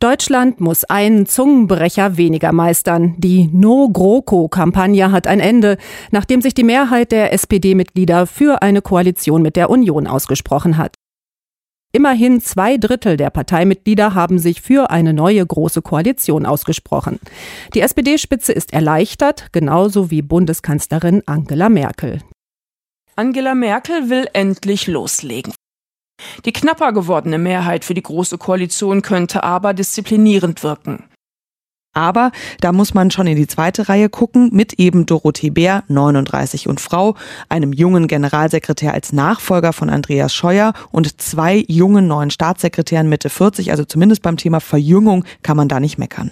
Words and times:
Deutschland 0.00 0.60
muss 0.60 0.84
einen 0.84 1.26
Zungenbrecher 1.26 2.16
weniger 2.16 2.52
meistern. 2.52 3.16
Die 3.18 3.50
No-GroKo-Kampagne 3.52 5.12
hat 5.12 5.26
ein 5.26 5.40
Ende, 5.40 5.76
nachdem 6.10 6.40
sich 6.40 6.54
die 6.54 6.64
Mehrheit 6.64 7.12
der 7.12 7.34
SPD-Mitglieder 7.34 8.26
für 8.26 8.62
eine 8.62 8.80
Koalition 8.80 9.42
mit 9.42 9.56
der 9.56 9.68
Union 9.68 10.06
ausgesprochen 10.06 10.78
hat. 10.78 10.94
Immerhin 11.92 12.40
zwei 12.40 12.78
Drittel 12.78 13.18
der 13.18 13.28
Parteimitglieder 13.28 14.14
haben 14.14 14.38
sich 14.38 14.62
für 14.62 14.90
eine 14.90 15.12
neue 15.12 15.44
große 15.44 15.82
Koalition 15.82 16.46
ausgesprochen. 16.46 17.18
Die 17.74 17.80
SPD-Spitze 17.80 18.54
ist 18.54 18.72
erleichtert, 18.72 19.52
genauso 19.52 20.10
wie 20.10 20.22
Bundeskanzlerin 20.22 21.22
Angela 21.26 21.68
Merkel. 21.68 22.22
Angela 23.16 23.54
Merkel 23.54 24.08
will 24.08 24.28
endlich 24.32 24.86
loslegen. 24.86 25.52
Die 26.44 26.52
knapper 26.52 26.92
gewordene 26.92 27.38
Mehrheit 27.38 27.84
für 27.84 27.94
die 27.94 28.02
Große 28.02 28.38
Koalition 28.38 29.02
könnte 29.02 29.42
aber 29.42 29.74
disziplinierend 29.74 30.62
wirken. 30.62 31.04
Aber 31.92 32.30
da 32.60 32.70
muss 32.70 32.94
man 32.94 33.10
schon 33.10 33.26
in 33.26 33.36
die 33.36 33.48
zweite 33.48 33.88
Reihe 33.88 34.08
gucken, 34.08 34.50
mit 34.52 34.74
eben 34.74 35.06
Dorothee 35.06 35.50
Bär, 35.50 35.82
39 35.88 36.68
und 36.68 36.80
Frau, 36.80 37.16
einem 37.48 37.72
jungen 37.72 38.06
Generalsekretär 38.06 38.94
als 38.94 39.12
Nachfolger 39.12 39.72
von 39.72 39.90
Andreas 39.90 40.32
Scheuer 40.32 40.72
und 40.92 41.20
zwei 41.20 41.64
jungen 41.66 42.06
neuen 42.06 42.30
Staatssekretären 42.30 43.08
Mitte 43.08 43.28
40, 43.28 43.72
also 43.72 43.84
zumindest 43.84 44.22
beim 44.22 44.36
Thema 44.36 44.60
Verjüngung 44.60 45.24
kann 45.42 45.56
man 45.56 45.68
da 45.68 45.80
nicht 45.80 45.98
meckern. 45.98 46.30